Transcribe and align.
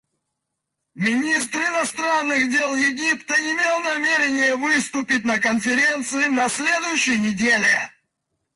Министр 0.95 1.59
иностранных 1.61 2.49
дел 2.49 2.75
Египта 2.75 3.35
имел 3.35 3.81
намерение 3.81 4.55
выступить 4.55 5.23
на 5.25 5.37
Конференции 5.37 6.25
на 6.25 6.49
следующей 6.49 7.19
неделе. 7.19 7.87